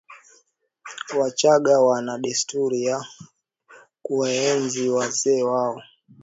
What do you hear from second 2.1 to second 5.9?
desturi ya kuwaenzi wazee wao